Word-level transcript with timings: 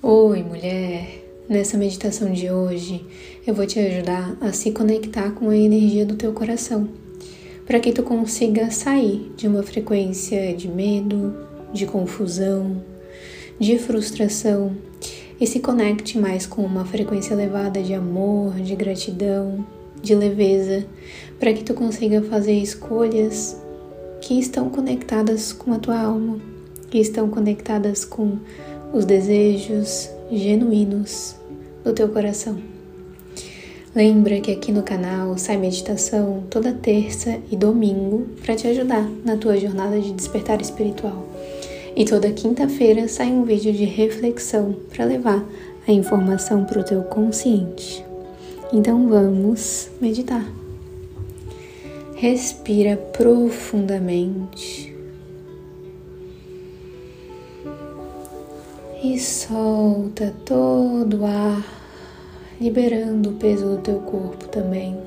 Oi, 0.00 0.44
mulher! 0.44 1.24
Nessa 1.48 1.76
meditação 1.76 2.32
de 2.32 2.48
hoje, 2.48 3.04
eu 3.44 3.52
vou 3.52 3.66
te 3.66 3.80
ajudar 3.80 4.36
a 4.40 4.52
se 4.52 4.70
conectar 4.70 5.32
com 5.32 5.50
a 5.50 5.56
energia 5.56 6.06
do 6.06 6.14
teu 6.14 6.32
coração, 6.32 6.88
para 7.66 7.80
que 7.80 7.90
tu 7.90 8.04
consiga 8.04 8.70
sair 8.70 9.32
de 9.36 9.48
uma 9.48 9.64
frequência 9.64 10.54
de 10.54 10.68
medo, 10.68 11.34
de 11.72 11.84
confusão, 11.84 12.80
de 13.58 13.76
frustração 13.76 14.76
e 15.40 15.48
se 15.48 15.58
conecte 15.58 16.16
mais 16.16 16.46
com 16.46 16.62
uma 16.62 16.84
frequência 16.84 17.34
elevada 17.34 17.82
de 17.82 17.92
amor, 17.92 18.54
de 18.54 18.76
gratidão, 18.76 19.66
de 20.00 20.14
leveza, 20.14 20.86
para 21.40 21.52
que 21.52 21.64
tu 21.64 21.74
consiga 21.74 22.22
fazer 22.22 22.54
escolhas 22.54 23.60
que 24.20 24.38
estão 24.38 24.70
conectadas 24.70 25.52
com 25.52 25.72
a 25.72 25.78
tua 25.80 25.98
alma, 26.00 26.38
que 26.88 26.98
estão 26.98 27.28
conectadas 27.28 28.04
com 28.04 28.38
os 28.92 29.04
desejos 29.04 30.10
genuínos 30.30 31.36
do 31.84 31.92
teu 31.92 32.08
coração. 32.08 32.58
Lembra 33.94 34.40
que 34.40 34.52
aqui 34.52 34.70
no 34.70 34.82
canal 34.82 35.36
sai 35.38 35.56
meditação 35.56 36.44
toda 36.50 36.72
terça 36.72 37.38
e 37.50 37.56
domingo 37.56 38.26
para 38.44 38.54
te 38.54 38.68
ajudar 38.68 39.08
na 39.24 39.36
tua 39.36 39.56
jornada 39.56 39.98
de 39.98 40.12
despertar 40.12 40.60
espiritual. 40.60 41.26
E 41.96 42.04
toda 42.04 42.30
quinta-feira 42.30 43.08
sai 43.08 43.28
um 43.28 43.44
vídeo 43.44 43.72
de 43.72 43.84
reflexão 43.84 44.76
para 44.94 45.04
levar 45.04 45.44
a 45.86 45.92
informação 45.92 46.64
para 46.64 46.80
o 46.80 46.84
teu 46.84 47.02
consciente. 47.02 48.04
Então 48.72 49.08
vamos 49.08 49.88
meditar. 50.00 50.46
Respira 52.14 52.96
profundamente. 52.96 54.97
E 59.14 59.18
solta 59.18 60.34
todo 60.44 61.20
o 61.20 61.24
ar, 61.24 61.64
liberando 62.60 63.30
o 63.30 63.34
peso 63.34 63.76
do 63.76 63.78
teu 63.78 64.00
corpo 64.00 64.46
também. 64.48 64.98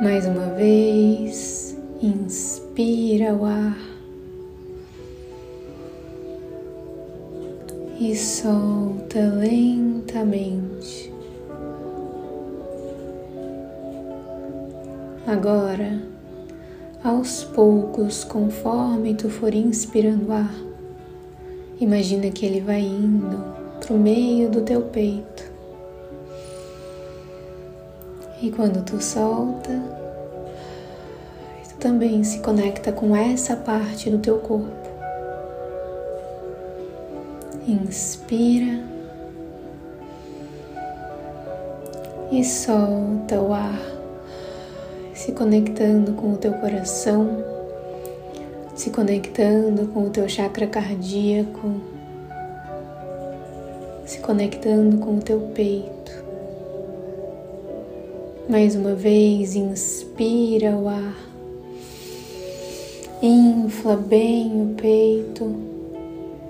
Mais 0.00 0.24
uma 0.24 0.50
vez, 0.54 1.76
inspira 2.00 3.34
o 3.34 3.44
ar 3.44 3.76
e 7.98 8.14
solta 8.14 9.18
lentamente. 9.18 11.12
Agora, 15.26 16.15
aos 17.02 17.44
poucos, 17.44 18.24
conforme 18.24 19.14
tu 19.14 19.28
for 19.28 19.54
inspirando 19.54 20.32
ar, 20.32 20.54
imagina 21.80 22.30
que 22.30 22.44
ele 22.44 22.60
vai 22.60 22.80
indo 22.80 23.44
para 23.80 23.94
o 23.94 23.98
meio 23.98 24.50
do 24.50 24.62
teu 24.62 24.82
peito. 24.82 25.44
E 28.42 28.50
quando 28.50 28.84
tu 28.84 29.02
solta, 29.02 29.82
tu 31.68 31.76
também 31.78 32.22
se 32.24 32.40
conecta 32.40 32.92
com 32.92 33.14
essa 33.14 33.56
parte 33.56 34.10
do 34.10 34.18
teu 34.18 34.38
corpo. 34.38 34.86
Inspira 37.66 38.84
e 42.30 42.44
solta 42.44 43.40
o 43.40 43.52
ar 43.52 43.95
se 45.26 45.32
conectando 45.32 46.12
com 46.12 46.34
o 46.34 46.36
teu 46.36 46.52
coração, 46.52 47.42
se 48.76 48.90
conectando 48.90 49.88
com 49.88 50.04
o 50.04 50.10
teu 50.10 50.28
chakra 50.28 50.68
cardíaco, 50.68 51.80
se 54.04 54.20
conectando 54.20 54.98
com 54.98 55.16
o 55.16 55.20
teu 55.20 55.40
peito. 55.52 56.12
Mais 58.48 58.76
uma 58.76 58.94
vez, 58.94 59.56
inspira 59.56 60.76
o 60.76 60.86
ar, 60.86 61.16
infla 63.20 63.96
bem 63.96 64.62
o 64.62 64.74
peito. 64.80 65.56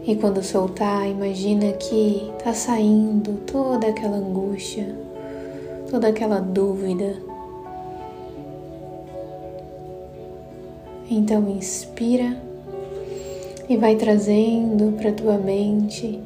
E 0.06 0.14
quando 0.16 0.42
soltar, 0.42 1.08
imagina 1.08 1.72
que 1.72 2.30
está 2.36 2.52
saindo 2.52 3.38
toda 3.46 3.86
aquela 3.86 4.18
angústia, 4.18 4.94
toda 5.90 6.08
aquela 6.08 6.40
dúvida, 6.40 7.25
Então 11.10 11.48
inspira 11.48 12.36
e 13.68 13.76
vai 13.76 13.96
trazendo 13.96 14.96
para 14.96 15.12
tua 15.12 15.38
mente 15.38 16.20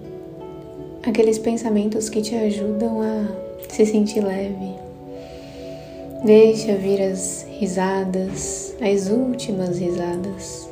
aqueles 1.02 1.38
pensamentos 1.38 2.08
que 2.08 2.22
te 2.22 2.34
ajudam 2.34 3.00
a 3.00 3.26
se 3.68 3.84
sentir 3.86 4.20
leve. 4.22 4.74
Deixa 6.24 6.74
vir 6.76 7.00
as 7.02 7.46
risadas, 7.58 8.74
as 8.80 9.08
últimas 9.08 9.78
risadas. 9.78 10.68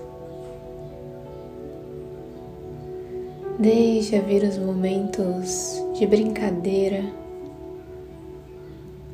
Deixa 3.58 4.20
vir 4.20 4.44
os 4.44 4.56
momentos 4.56 5.82
de 5.98 6.06
brincadeira, 6.06 7.02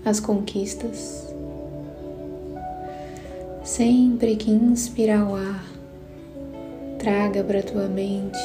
as 0.04 0.20
conquistas. 0.20 1.23
Sempre 3.64 4.36
que 4.36 4.50
inspirar 4.50 5.26
o 5.26 5.34
ar, 5.34 5.64
traga 6.98 7.42
para 7.42 7.62
tua 7.62 7.88
mente 7.88 8.36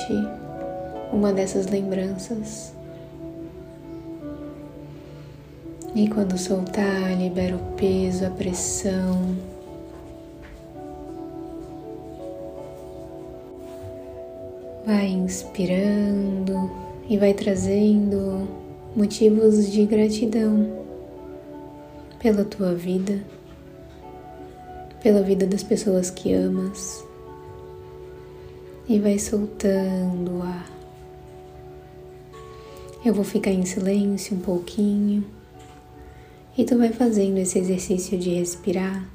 uma 1.12 1.34
dessas 1.34 1.68
lembranças. 1.68 2.74
E 5.94 6.08
quando 6.08 6.38
soltar, 6.38 7.18
libera 7.18 7.53
o 7.53 7.75
peso, 7.75 8.28
a 8.28 8.29
pressão. 8.29 9.35
Vai 14.85 15.08
inspirando 15.08 16.72
e 17.09 17.18
vai 17.18 17.34
trazendo 17.34 18.47
motivos 18.96 19.69
de 19.69 19.85
gratidão 19.85 20.66
pela 22.22 22.46
tua 22.46 22.74
vida 22.74 23.19
pela 25.02 25.22
vida 25.22 25.46
das 25.46 25.64
pessoas 25.64 26.10
que 26.10 26.34
amas. 26.34 27.04
E 28.88 29.00
vai 29.00 29.20
soltando 29.20 30.38
o 30.38 30.42
ar. 30.42 30.70
Eu 33.06 33.14
vou 33.14 33.24
ficar 33.24 33.52
em 33.52 33.66
silêncio 33.66 34.36
um 34.36 34.40
pouquinho. 34.40 35.24
E 36.58 36.66
tu 36.66 36.78
vai 36.78 36.92
fazendo 36.92 37.38
esse 37.38 37.58
exercício 37.58 38.18
de 38.18 38.32
respirar, 38.32 39.08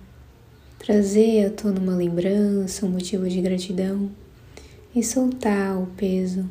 trazer 0.79 1.47
à 1.47 1.51
tona 1.51 1.79
uma 1.79 1.95
lembrança, 1.95 2.87
um 2.87 2.91
motivo 2.91 3.29
de 3.29 3.41
gratidão 3.43 4.11
e 4.95 5.03
soltar 5.03 5.77
o 5.77 5.87
peso, 5.89 6.49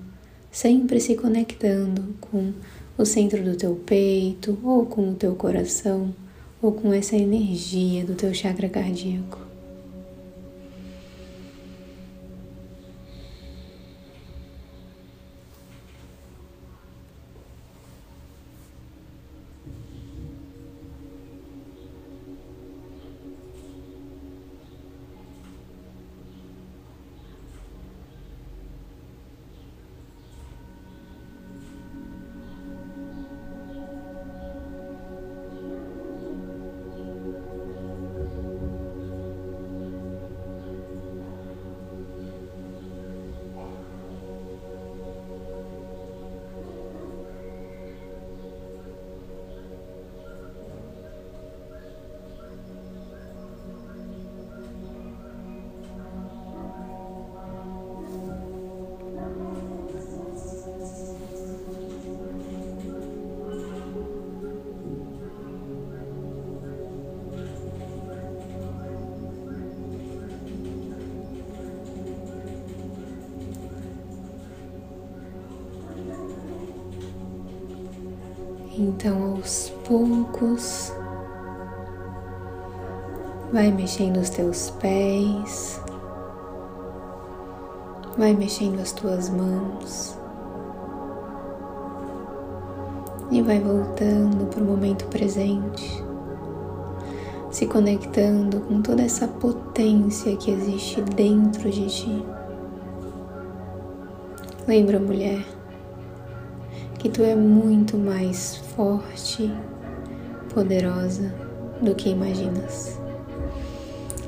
sempre 0.52 1.00
se 1.00 1.16
conectando 1.16 2.14
com 2.22 2.54
o 2.96 3.06
centro 3.06 3.44
do 3.44 3.56
teu 3.56 3.76
peito 3.76 4.60
ou 4.62 4.86
com 4.86 5.10
o 5.10 5.16
teu 5.16 5.34
coração 5.34 6.14
ou 6.64 6.72
com 6.72 6.94
essa 6.94 7.18
energia 7.18 8.06
do 8.06 8.16
teu 8.16 8.34
chakra 8.34 8.70
cardíaco. 8.70 9.53
Então, 78.96 79.34
aos 79.34 79.70
poucos, 79.88 80.94
vai 83.52 83.72
mexendo 83.72 84.18
os 84.18 84.30
teus 84.30 84.70
pés, 84.70 85.82
vai 88.16 88.34
mexendo 88.34 88.80
as 88.80 88.92
tuas 88.92 89.30
mãos 89.30 90.16
e 93.32 93.42
vai 93.42 93.60
voltando 93.60 94.46
para 94.46 94.62
o 94.62 94.66
momento 94.66 95.06
presente, 95.06 96.04
se 97.50 97.66
conectando 97.66 98.62
com 98.62 98.82
toda 98.82 99.02
essa 99.02 99.28
potência 99.28 100.38
que 100.38 100.52
existe 100.52 101.02
dentro 101.02 101.70
de 101.70 101.88
ti. 101.88 102.26
Lembra, 104.68 105.00
mulher, 105.00 105.44
que 107.04 107.10
tu 107.10 107.22
é 107.22 107.36
muito 107.36 107.98
mais 107.98 108.56
forte, 108.78 109.52
poderosa 110.54 111.36
do 111.82 111.94
que 111.94 112.08
imaginas. 112.08 112.98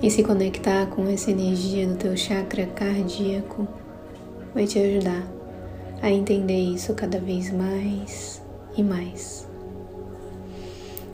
E 0.03 0.11
se 0.11 0.21
conectar 0.21 0.85
com 0.87 1.07
essa 1.07 1.31
energia 1.31 1.87
do 1.87 1.95
teu 1.95 2.17
chakra 2.17 2.65
cardíaco 2.65 3.65
vai 4.53 4.67
te 4.67 4.77
ajudar 4.77 5.25
a 6.01 6.11
entender 6.11 6.59
isso 6.59 6.93
cada 6.95 7.17
vez 7.17 7.49
mais 7.49 8.41
e 8.75 8.83
mais. 8.83 9.47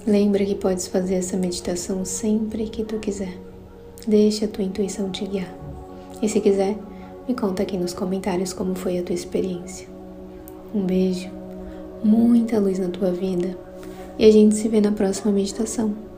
Lembra 0.08 0.44
que 0.44 0.56
podes 0.56 0.88
fazer 0.88 1.14
essa 1.14 1.38
meditação 1.38 2.04
sempre 2.04 2.70
que 2.70 2.84
tu 2.84 2.98
quiser. 2.98 3.38
Deixa 4.08 4.46
a 4.46 4.48
tua 4.48 4.64
intuição 4.64 5.12
te 5.12 5.28
guiar. 5.28 5.56
E 6.24 6.28
se 6.28 6.42
quiser, 6.42 6.76
me 7.28 7.36
conta 7.36 7.62
aqui 7.62 7.78
nos 7.78 7.94
comentários 7.94 8.52
como 8.52 8.74
foi 8.74 8.98
a 8.98 9.04
tua 9.04 9.14
experiência. 9.14 9.88
Um 10.74 10.88
beijo, 10.88 11.30
muita 12.04 12.60
luz 12.60 12.80
na 12.80 12.90
tua 12.90 13.12
vida 13.12 13.58
e 14.18 14.26
a 14.26 14.32
gente 14.32 14.56
se 14.56 14.68
vê 14.68 14.82
na 14.82 14.92
próxima 14.92 15.32
meditação. 15.32 16.11